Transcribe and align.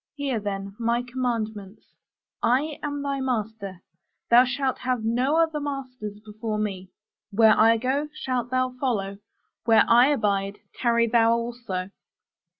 Hear, 0.15 0.39
then, 0.39 0.75
my 0.79 1.03
commandments: 1.03 1.93
I 2.41 2.79
am 2.81 3.03
thy 3.03 3.19
master: 3.21 3.83
thou 4.31 4.45
shalt 4.45 4.79
have 4.79 5.03
no 5.05 5.35
other 5.37 5.59
masters 5.59 6.19
before 6.25 6.57
me. 6.57 6.89
Where 7.29 7.55
I 7.55 7.77
go, 7.77 8.09
shalt 8.11 8.49
thou 8.49 8.73
follow; 8.79 9.19
where 9.65 9.85
I 9.87 10.07
abide, 10.07 10.57
tarry 10.73 11.05
thou 11.05 11.33
also. 11.33 11.91